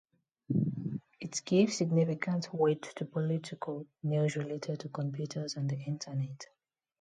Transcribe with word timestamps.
It 1.19 1.43
gives 1.45 1.77
significant 1.77 2.51
weight 2.51 2.81
to 2.95 3.05
"political" 3.05 3.85
news 4.01 4.35
related 4.35 4.79
to 4.79 4.89
computers 4.89 5.55
and 5.57 5.69
the 5.69 5.77
Internet. 5.77 6.47